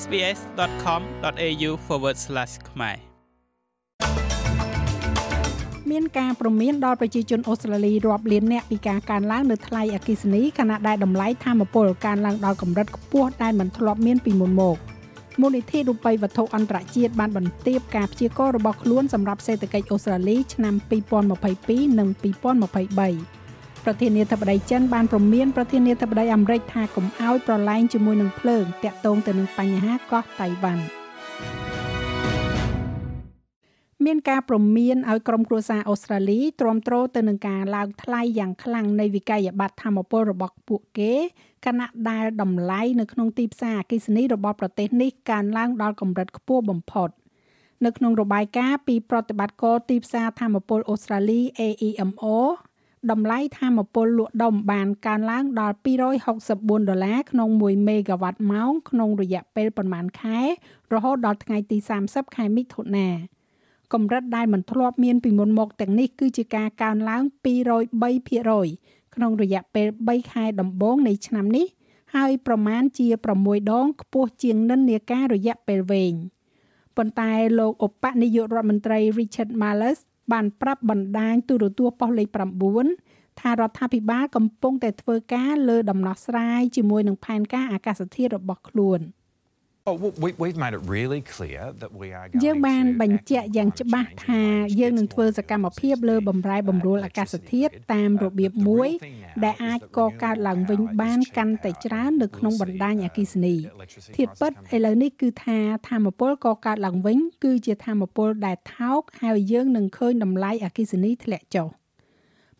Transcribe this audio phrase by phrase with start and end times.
[0.00, 1.70] sbs.com.au/
[2.70, 2.96] ខ្មែរ
[5.90, 14.76] មានការព្រមានដល់ប្រជាជនអូស្ត្រាលីរាប់លាននាក់ពីការកើនឡើងនៅថ្លៃអគ្គិសនីខណៈដែលតម្លៃធម្មពលកើនឡើងដល់កម្រិតខ្ពស់ដែលមិនធ្លាប់មានពីមុនមក
[15.40, 20.74] មូលនិធិរូបិយវត្ថុអន្តរជាតិបានបន្ទាបការព្យាករណ៍របស់ខ្លួនសម្រាប់សេដ្ឋកិច្ចអូស្ត្រាលីឆ្នាំ
[21.36, 23.41] 2022និង2023
[23.84, 30.84] ប្រធានាធិបតីចិនបានព្រមានប្រធានាធិបតីអាមេរិកថាកុំអោយប្រឡែងជាមួយនឹងភ្លើងតាក់ទងទៅនឹងបញ្ហាកោះតៃវ៉ាន់
[34.04, 41.12] មានការព្រមានឲ្យក្រុមគ្រួសារអូស្ត្រាលីទ្រាំទ្រទៅនឹងការឡើងថ្លៃយ៉ាងខ្លាំងនៃវិក័យប័ត្រធម្មពលរបស់ពួកគេ
[41.66, 47.10] ខណៈដែលតម្លៃនៅក្នុងទីផ្សារអគិសនីរបស់ប្រទេសនេះកើនឡើងដល់កម្រិតខ្ពស់បំផុត
[47.84, 52.26] នៅក្នុងរបាយការណ៍ពីប្រតិបត្តិការទីផ្សារធម្មពលអូស្ត្រាលី AEMO
[53.10, 55.76] តម្លៃធម្មពលលក់ដុំបានកើនឡើងដល់
[56.26, 60.38] 264ដុល្លារក្នុង1មេហ្គាវ៉ាត់ម៉ោងក្នុងរយៈពេលប្រមាណខែ
[60.92, 63.08] រហូតដល់ថ្ងៃទី30ខែមិថុនា
[63.92, 67.22] កម្រិតដែលមិនធ្លាប់មានពីមុនមកទាំងនេះគឺជាការកើនឡើង
[68.34, 71.66] 203%ក្នុងរយៈពេល3ខែដំបូងនៃឆ្នាំនេះ
[72.14, 73.06] ហើយប្រមាណជា
[73.40, 76.14] 6ដងខ្ពស់ជាងនិន្នាការរយៈពេលវែង
[76.96, 79.98] ប៉ុន្តែលោកឧបនាយករដ្ឋមន្ត្រី Richard Marles
[80.32, 82.28] បានប្រាប់បណ្ដាញទូរទស្សន៍ប៉ុស្តិ៍លេខ
[82.84, 89.00] 9ថារដ្ឋាភិបាលកំពុងតែធ្វើការលើដំណោះស្រាយជាមួយនឹងផែនការអាកាសធាតុរបស់ខ្លួន។
[92.44, 94.42] យើងបានបញ្ជាក់យ៉ាងច្បាស់ថា
[94.80, 98.88] យើងនឹងធ្វើសកម្មភាពលើបំរែបំរួលអាកាសធាតុតាមរបៀបមួយ
[99.44, 103.54] ដែលអាចកកើតឡើងវិញបានកាន់តែច្រើននៅក្នុងបណ្ដាញអគ្គិសនី
[104.16, 111.68] ធាតុពិតឥឡូវនេះគឺថាធម្មពលកកើតឡើងវិញ គឺជាធម្មពលដែលថោកហើយយើងនឹងឃើញតម្លៃអគ្គិសនីធ្លាក់ចុះ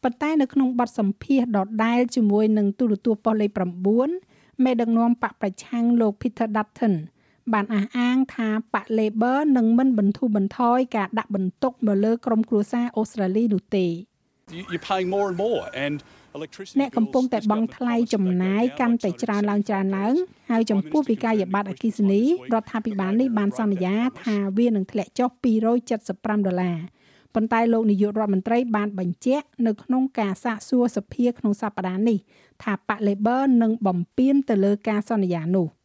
[0.02, 3.50] ប៉ុន្តែនៅក្នុងបទសម្ភាសន៍ដដែលជាមួយនឹងទូរទស្សន៍ប៉ុស្តិ៍លេខ
[4.06, 6.94] 9មេដឹកនាំបកប្រឆាំងលោក Peter Dutton
[7.52, 13.86] បានអះអាងថាបក Labor នឹងមិនបន្ធូរបន្ថយការដាក់បន្ទុកមកលើក្រុមគ្រួសារអូស្ត្រាលីនោះទេ
[14.72, 15.94] You're paying more and more and
[16.80, 20.14] អ្នកកំពុងតែបង់ថ្លៃចំណាយកាន់តែច្រើនឡើងច្រើនឡើង
[20.50, 22.22] ហើយចំពោះវិក័យប័ត្រអគិសនី
[22.52, 25.30] រដ្ឋាភិបាលនេះបានសន្យាថាវានឹងធ្លាក់ចុះ
[25.88, 26.78] 275ដុល្លារ
[27.34, 32.18] ប៉ុន្តែលោកនាយករដ្ឋមន្ត្រីបានបញ្ជាក់នៅក្នុងការសាកសួរសភាក្នុងសប្តាហ៍នេះ
[32.62, 35.68] ថាបក Labor នឹងបំពេញទៅលើការសន្យានោះ។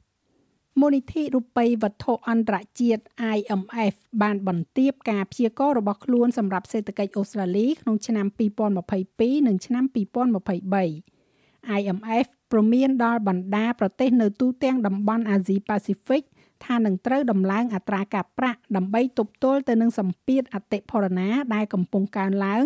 [0.80, 3.02] មូលនិធិរូបិយវត្ថុអន្តរជាតិ
[3.38, 8.26] IMF បានបន្ទាបការព្យាករណ៍របស់ខ្លួនសម្រាប់សេដ្ឋកិច្ចអូស្ត្រាលីក្នុងឆ្នាំ
[8.88, 9.84] 2022និងឆ្នាំ
[11.06, 16.24] 2023 IMF ព្រមានដល់បណ្ដាប្រទេសនៅទូទាំងតំបន់អាស៊ីប៉ាស៊ីហ្វិក
[16.66, 22.66] ថានឹងត្រូវដំឡើងអត្រាការប្រាក់ដើម្បីទប់ទល់ទៅនឹងសម្ពាធអតិផរណាដែលកំពុងកើនឡើង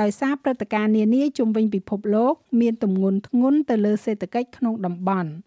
[0.00, 5.30] ដោយសារព្រឹត្តិការណ៍នានាជុំវិញពិភពលោក មានទម្ងន់ធ្ងន់ទៅលើសេដ្ឋកិច្ចក្នុងតំបន់។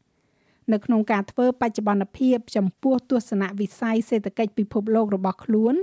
[0.74, 5.76] នៅក្នុងការធ្វើបច្ចុប្បន្នភាពចំពោះទស្សនវិស័យសេដ្ឋកិច្ចពិភពលោករបស់ខ្លួន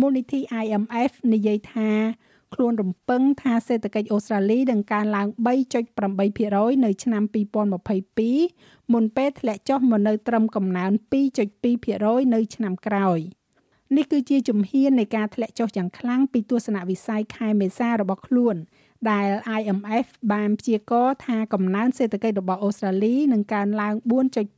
[0.00, 1.90] មូលនិធិ IMF និយាយថា
[2.54, 5.28] ខ្លួនរំពឹងថាសេដ្ឋកិច្ចអូស្ត្រាលីនឹងកើនឡើង
[5.96, 7.22] 3.8%នៅឆ្នាំ
[8.28, 10.92] 2022មុនពេលធ្លាក់ចុះមកនៅត្រឹមកំណើន
[11.62, 13.18] 2.2%នៅឆ្នាំក្រោយ
[13.96, 18.56] នេះគឺជាជំហាននៃការធ្លាក់ចុះយ៉ាងខ្លាំងពីទស្សនវិស័យខែមេសារបស់ខ្លួន
[19.10, 19.28] ដែល
[19.58, 23.94] IMF បានព្យាករណ៍ថាកំណើនសេដ្ឋកិច្ចរបស់អូស្ត្រាលីនឹងកើនឡើង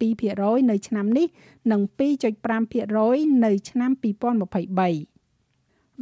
[0.02, 1.26] 4.2%នៅឆ្នាំនេះ
[1.72, 5.16] និង2.5%នៅឆ្នាំ2023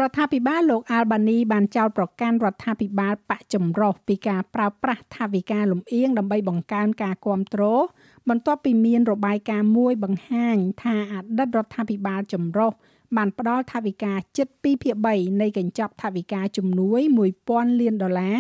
[0.01, 7.83] រដ្ឋាភិបាលលោក Albany បានចោទប្រកាន់រដ្ឋាភិបាលបកចម្រុះពីការប្រើប្រាស់ថវិកាលំអៀងដើម្បីបង្កើនការគ្រប់គ្រង
[8.29, 12.73] បន្ទាប់ពីមានរបាយការណ៍មួយបង្ហាញថាអតីតរដ្ឋាភិបាលចម្រុះ
[13.17, 17.01] បានផ្ដល់ថវិកាជិត2ភាគ3នៃកញ្ចប់ថវិកាជំនួយ
[17.41, 18.39] 1000លានដុល្លារ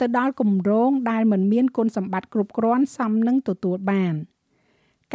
[0.00, 4.14] ទៅដល់គម្រោងដែលមិនមានគុណសម្បត្តិគ្រប់គ្រាន់សមនឹងទទួលបាន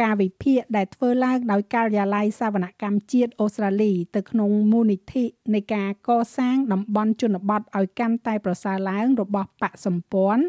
[0.00, 10.44] ការវិភាគដែលធ្វើឡើងដោយការិយាល័យសវនកម្មជាតិអូស្ត្រាលី ទៅក្នុងមូលនិធិនៃការកសាងតំបន់ជនបទឲ្យកាន់តែប្រសើរឡើងរបស់បកសម្ព័ន្ធ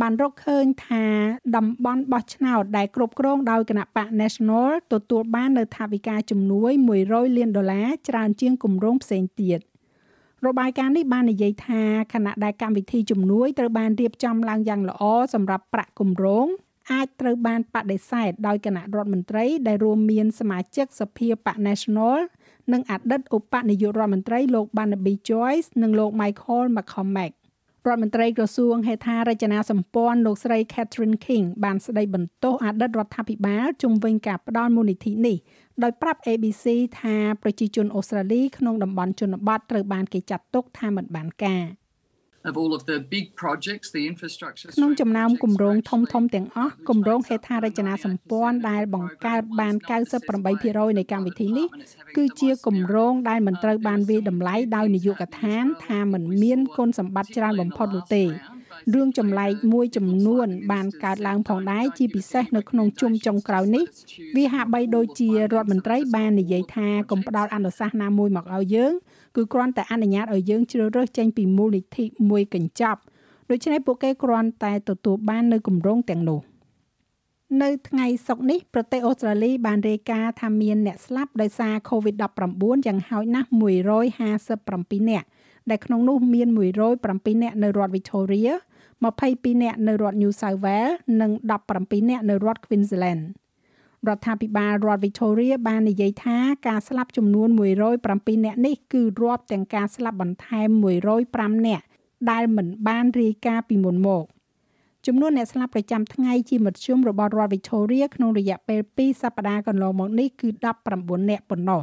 [0.00, 1.04] បានរកឃើញថា
[1.56, 6.72] តំបន់បោះឆ្នោតដែលគ្រប់គ្រងដោយគណៈបក National ទទួលបាននៅថវិកាជំនួយ
[7.04, 9.60] 100លានដុល្លារច្រើនជាងគម្រោងផ្សេងទៀត
[10.46, 11.82] របាយការណ៍នេះបាននិយាយថា
[12.14, 15.02] ខណៈដែលកម្មវិធីជំនួយត្រូវបានរៀបចំឡើងយ៉ាងល្អ
[15.34, 16.46] សម្រាប់ប្រាក់គម្រោង
[16.92, 22.18] អាចត្រូវបានបដិសេធដោយគណៈរដ្ឋមន្ត្រីដែលរួមមានសមាជិកសភាបក National
[22.72, 27.32] និងអតីតឧបនាយករដ្ឋមន្ត្រីលោក Barnaby Joyce និងលោក Michael McCormack
[27.88, 35.36] រដ្ឋមន្ត្រីក្រសួងហេដ្ឋារចនាសម្ព័ន្ធលោកស្រី Catherine King បានស្ដីបន្ទោសអតីតរដ្ឋាភិបាលជំវិញការផ្ដល់មូលនិធិនេះ
[35.82, 36.64] ដោយប្រាប់ ABC
[37.00, 41.64] ថាប្រជាជនអូស្ត្រាលីក្នុងតំបន់ជនបទត្រូវបានគេចាត់ទុកថាមិនបានការ
[42.48, 49.74] of all of the big projects the infrastructure ក្នុងចំណោមគម្រោងធំធំទាំងអស់គម្រោងហេដ្ឋារចនាសម្ព័ន្ធដែលបង្កើតបាន
[50.36, 51.68] 98%នៃកម្មវិធីនេះ
[52.16, 58.24] គឺជាគម្រោងដែលមិនត្រូវបានវាយតម្លៃដោយនាយកដ្ឋានថាมันមានគុណសម្បត្តិច្រើនបំផុតនោះទេ
[58.92, 63.84] រឿងចម្លែកមួយចំនួន បានកើតឡើងផងដែរជាពិសេសនៅក្នុងជុំចុងក្រោយនេះ
[64.36, 68.92] វាហាក់បីដូចជារដ្ឋមន្ត្រីបាននិយាយថាកុំផ្ដោតអនុសាសន៍ណាមួយមកឲ្យយើង
[69.36, 73.00] គឺគ្រាន់តែអនុញ្ញាតឲ្យយើងជ្រើសរើសចេញពីមូលនិធិមួយកញ្ចប់
[73.50, 76.40] ដូច្នេះពួកគេគ្រាន់តែទទួលបាននៅគម្រោងទាំងនោះ
[77.62, 83.48] នៅថ្ងៃសុក្រនេះប្រទេសអូស្ត្រាលីបានរាយការណ៍ថាមានអ្នកស្លាប់ដោយសារ COVID-19 យ៉ាងហោចណាស់
[84.28, 85.26] 157នាក់
[85.70, 88.52] ដែលក្នុងនោះមាន107នាក់នៅរដ្ឋ Victoria
[89.04, 91.30] 22នាក់នៅរដ្ឋ New South Wales និង
[91.70, 93.22] 17នាក់នៅរដ្ឋ Queensland
[94.08, 96.36] រដ្ឋាភិបាលរដ្ឋ Victoria បាននិយាយថា
[96.68, 100.68] ការស្លាប់ចំនួន107នាក់នេះគឺរាប់ទាំងការស្លាប់បន្ថែម
[101.20, 101.84] 105នាក់
[102.30, 104.24] ដែលមិនបានរាយការណ៍ពីមុនមក
[105.06, 110.48] ចំនួនអ្នកស្លាប់ប្រចាំថ្ងៃជាមធ្យមរបស់រដ្ឋ Victoria ក្នុងរយៈពេល2សប្តាហ៍កន្លងមកនេះគឺ
[110.88, 111.82] 19នាក់ប៉ុណ្ណោះ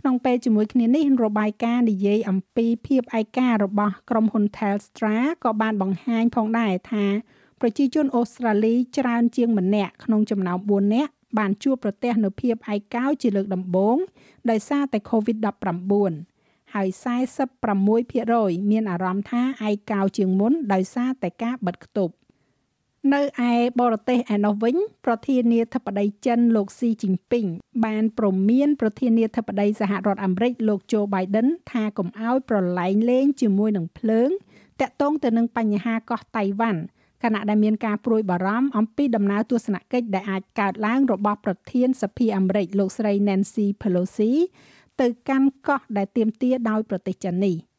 [0.00, 7.06] ក្នុងពេលជាមួយគ្នានេះរបាយការណ៍និយាយអំពីភាពឯការបស់ក្រុមហ៊ុន Telstra ក៏បានបង្ហាញផងដែរថា
[7.60, 13.96] ប្រជាជនអូស្ត្រាលីច្រើនជាងម្នាក់ក្នុងចំណោម4នាក់ បានជួបប្រទះនូវភាពឯកោជាលើកដំបូង
[14.50, 16.88] ដោយសារតែ COVID-19 ហើយ
[17.60, 22.14] 46%មានអារម្មណ៍ថាឯកោជាងមុនដោយសារតែការបិទគប់
[23.14, 27.46] នៅឯបរទេសឯណោះវិញ ប្រធានាធិបតីចិនលោកស៊ីជីនពីង
[27.84, 34.30] បានព្រមានប្រធានាធិបតីសហរដ្ឋអាមេរិកលោកโจ Biden ថាកុំឲ្យប្រឡែងលេងជាមួយនឹងភ្លើង
[34.80, 36.80] តាក់ទងទៅនឹងបញ្ហាកោះតៃវ៉ាន់
[37.22, 44.32] ខណៈដែលមានការព្រួយបារម្ភអំពីដំណើរទស្សនកិច្ចដែលអាចកើតឡើងរបស់ប្រធានសភាអាមេរិកលោកស្រី Nancy Pelosi
[45.00, 47.56] ទៅកាន់កោះដែលទាមទារដោយប្រទេសចិននេះ។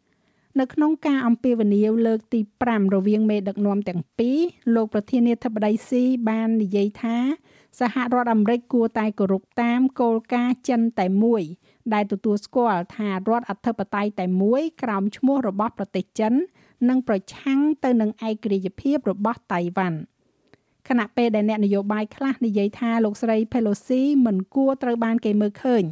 [0.59, 4.39] នៅក្នុងការអំពាវនាវលើកទី5រវាងមេដឹកនាំទាំងពីរ
[4.75, 7.17] លោកប្រធានាធិបតីស៊ីបាននិយាយថា
[7.79, 11.41] សហរដ្ឋអាមេរិកគួរតែគោរពតាមគោលការណ៍ចិនតែមួយ
[11.93, 16.33] ដែលទទួលស្គាល់ថារដ្ឋអធិបតេយ្យតែមួយក្រោមឈ្មោះរបស់ប្រទេសចិន
[16.89, 19.99] និងប្រឆាំងទៅនឹងឯករាជ្យភាពរបស់តៃវ៉ាន់
[20.87, 25.83] ខណៈពេលដែលអ្នកនយោបាយខ្លះនិយាយថាលោកស្រី Pelosi មិនគួរត្រូវបានគេមើលឃើញ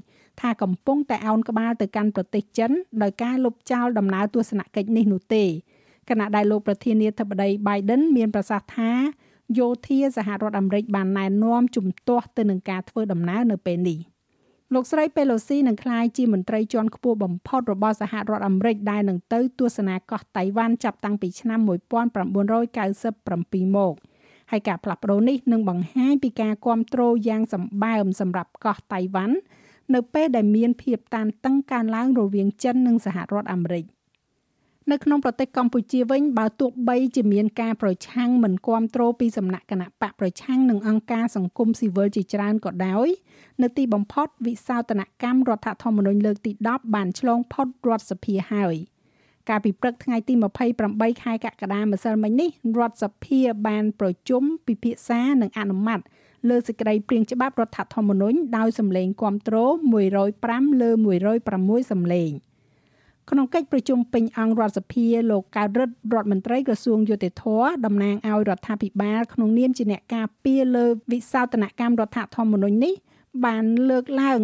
[0.41, 2.71] ថាកំពុងតែអោនក្បាលទៅកាន់ប្រទេសចិន
[3.01, 5.45] ដោយការលុបចោលដំណើរទស្សនកិច្ចនេះនោះទេ
[6.09, 8.91] គណៈដែលលោកប្រធានាធិបតី Biden មានប្រសាសន៍ថា
[9.59, 13.99] យោធាសហរដ្ឋអាមេរិកបានណែនាំជំទាស់ទៅនឹងការធ្វើដំណើរនៅពេលនេះ
[14.75, 21.69] លោកស្រី Pelosi នឹងក្លាយជាមន្ត្រីជាន់ខ្ពស់បំផុតរបស់សហរដ្ឋអាមេរិកដែលនឹងទៅទស្សនាកោះតៃវ៉ាន់ចាប់តាំងពីឆ្នាំ1997
[23.77, 23.93] មក
[24.51, 29.35] ហើយការផ្លាស់ប្ដូរនេះនឹងបង្ហាញពីការគ្រប់គ្រងយ៉ាងសម្បើមសម្រាប់កោះតៃវ៉ាន់
[29.93, 33.85] នៅពេលដែលមានភាពតានតឹងកើនឡើងរវាងចិននិងសហរដ្ឋអាមេរិក
[34.91, 43.07] នៅក្នុងប្រទេសកម្ពុជាវិញបើទោះបីជាមានការប្រឆាំងមិនគ្រប់គ្រងពីសំណាក់គណៈបកប្រឆាំងនិងអង្គការសង្គមស៊ីវិលជាច្រើនក៏ដោយ
[43.61, 48.75] នៅទីបំផុតវិសោធនកម្មរដ្ឋធម្មនុញ្ញលើកទី10បានឆ្លងផុតរដ្ឋសភាហើយ
[49.49, 50.33] កាលពីព្រឹកថ្ងៃទី
[50.79, 52.49] 28ខែកក្កដាម្សិលមិញនេះ
[52.79, 55.99] រដ្ឋសភាបានប្រជុំពិភាក្សានិងអនុម័ត
[56.49, 59.55] លើសេចក្តីព្រាងច្បាប់រដ្ឋធម្មនុញ្ញដោយសម្លេងគាំទ្រ
[60.19, 60.89] 105លើ
[61.41, 62.31] 106សម្លេង
[63.29, 67.45] ក្នុងកិច្ចប្រជុំពេញអង្គរដ្ឋសភាលោកកើតរិទ្ធរដ្ឋមន្ត្រីក្រសួងយុតិធធ
[67.85, 72.93] តំណាងឲ្យរដ្ឋាភិបាលក្នុងនាមជាអ្នកការពារលើវិសោធនកម្មរដ្ឋធម្មនុញ្ញនេះ
[73.45, 74.41] បានលើកឡើង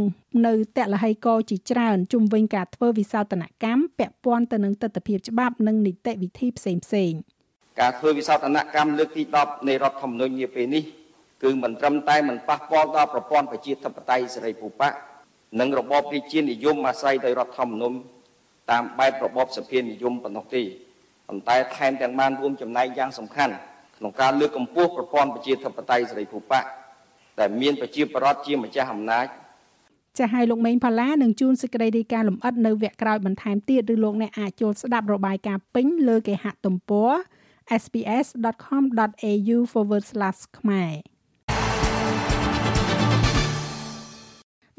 [0.48, 7.12] នៅតលហីកជាច្រើនជុំវិញការធ្វើវិសោធនកម្មពាក់ព័ន្ធទៅនឹងទស្សនវិជ្ជាច្បាប់និងនីតិវិធីផ្សេងផ្សេង
[7.80, 10.84] ការធ្វើវិសោធនកម្មលើកទី10នៃរដ្ឋធម្មនុញ្ញនាពេលនេះ
[11.44, 14.90] គឺមិនត្រឹមតែមិនប៉ះពាល់ដល់ប្រព័ន្ធប្រជាធិបតេយ្យសេរីភូប៉ា
[15.60, 17.98] និងរបបរាជានិយមអាស្រ័យដោយរដ្ឋធម្មនុញ្ញ
[18.70, 20.64] តាមបែបរបបសភានិយមប៉ុណ្ណោះទេ
[21.28, 23.54] ប៉ុន្តែថែមទាំងបានរួមចំណែកយ៉ាងសំខាន់
[23.98, 26.60] ក្នុងការលើកកម្ពស់ប្រព័ន្ធប្រជាធិបតេយ្យសេរីភូប៉ា
[27.40, 29.28] ដែលមានប្រជាប្រដ្ឋជាម្ចាស់អំណាច
[30.18, 37.12] ចាស់ឲ្យលោកមេងផាឡានឹងជួនសេចក្តីរាយការណ៍លម្អិតនៅវគ្គក្រោយបន្ថែមទៀតឬលោកអ្នកអាចចូលស្ដាប់របាយការណ៍ពេញលើគេហទំព័រ
[37.82, 39.58] sps.com.au/
[40.58, 40.92] ខ្មែរ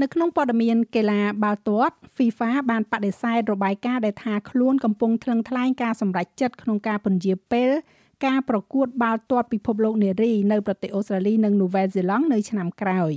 [0.03, 7.71] នៅក្នុងព័ត៌មានកីឡាបាល់ទាត់ FIFA បានបដិសេធរបាយការណ៍ដែលថាខ្លួនកំពុងថ្លឹងថ្លែងការសម្រេចចិត្តក្នុងការពន្យាពេល
[8.27, 13.13] ការប្រកួតបាល់ទាត់ពិភពលោកនារីនៅប្រទេសអូស្ត្រាលីនិងនូវែលសេឡង់នៅឆ្នាំក្រោយ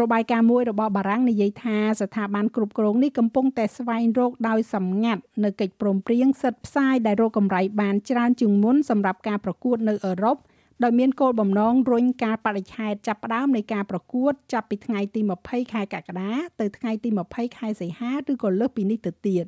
[0.00, 10.36] របាយការណ៍មួយរបស់បារាំងនិយាយថាស្ថាប័នគ្រប់គ្រងនេះកំពុងតែស្វែងរកដោយសម្ងាត់នៅកិច្ចព្រមព្រៀងសិទ្ធិផ្សាយដែលរកកម្រៃបានច្រើនជាងមុនសម្រាប់ការប្រកួតនៅអឺរ៉ុប
[10.82, 19.44] ដោយមានគោលបំណងរុញការបរិច្ឆេទចាប់ផ្ដើមនៃការប្រកួតចាប់ពីថ្ងៃទី20ខែកក្កដាទៅថ្ងៃទី20ខែសីហាឬក៏លើសពីនេះទៅទៀត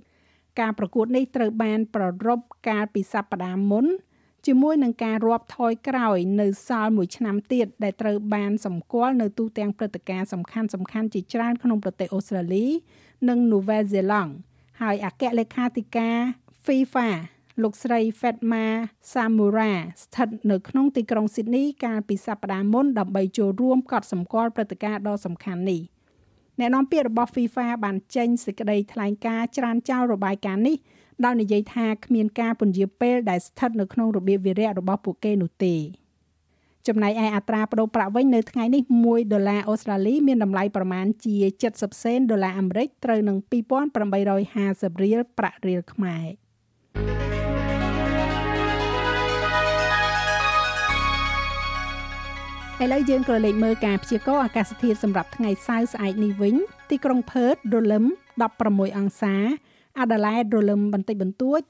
[0.60, 3.86] ការប្រកួតនេះត្រូវបាន ប្ររពកាលពីសប្តាហ៍មុន
[4.46, 12.66] ជាមួយនឹងការរាប់ថយក្រោយនៅសល់មួយឆ្នាំទៀតដែលត្រូវបានសម្គាល់នៅទូទាំងព្រឹត្តិការណ៍សំខាន់សំខាន់ជាច្រើនក្នុងប្រទេសអូស្ត្រាលី
[13.28, 14.32] និងនូវែលសេឡង់
[14.82, 16.16] ហើយអគ្គលេខាធិការ
[16.66, 17.08] FIFA
[17.62, 18.64] លោកស្រី Fatma
[19.12, 25.80] Samura ស្ថិតនៅក្នុងទីក្រុង Sydney កាលពីសប្តាហ៍មុនដើម្បីចូលរួមកត់សម្គាល់ព្រឹត្តិការណ៍ដ៏សំខាន់នេះ
[26.58, 30.76] អ្នកនាំពាក្យរបស់ FIFA បានចេញសេចក្តីថ្លែងការណ៍ច្រានចោលរបាយការណ៍នេះ
[31.24, 35.76] ដោយនិយាយថាគ្មានការពន្យាពេលដែលស្ថិតនៅក្នុងរបៀបវារៈរបស់ពួកគេនោះទេ
[36.88, 41.34] ចំណែកឯអត្រាប្តូរប្រាក់វិញនៅថ្ងៃនេះ1ដុល្លារអូស្ត្រាលីមានតម្លៃប្រមាណជា
[41.70, 43.38] 70សេនដុល្លារអាមេរិកត្រូវនឹង
[44.20, 46.26] 2850រៀលប្រាក់រៀលខ្មែរ
[52.84, 56.54] ឥឡូវយើងក៏លេខមើលការព្យាករណ៍អាកាសធាតុសម្រាប់ថ្ងៃសៅរ៍ស្អែកនេះវិញ
[56.90, 58.04] ទីក្រុងផឺតរលឹម
[58.50, 59.34] 16អង្សា
[60.00, 61.60] អាដាលេដរលឹមបន្តិចបន្តួច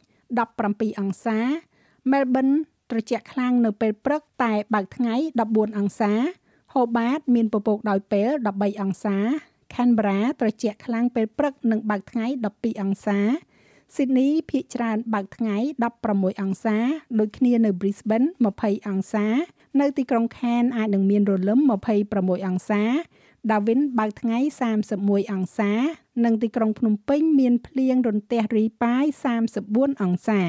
[0.47, 1.39] 17អង្សា
[2.11, 2.49] មែលប៊ន
[2.91, 5.15] ត្រជាក់ខ្លាំងនៅពេលព្រឹកតែបើកថ្ងៃ
[5.49, 6.13] 14អង្សា
[6.75, 9.17] ហូបាត មានពពកដោយពេល13អង្សា
[9.75, 13.19] Canberra ត្រជាក់ខ្លាំងពេលព្រឹកនិងបើកថ្ងៃ12អង្សា
[13.95, 15.57] Sydney ភាគច្រើនបើកថ្ងៃ
[15.99, 16.77] 16អង្សា
[17.19, 18.29] ដូចគ្នានៅ Brisbane
[18.59, 19.27] 20អង្សា
[19.81, 21.61] នៅទីក្រុង Cairns អាចនឹងមានរលឹម
[22.03, 22.83] 26អង្សា
[23.51, 24.39] Darwin បើកថ្ងៃ
[24.87, 25.73] 31អង្សា
[26.25, 29.05] និងទីក្រុងភ្នំពេញមានភ្លៀងរន្ទះរីប៉ាយ
[29.53, 30.43] 34អង្សា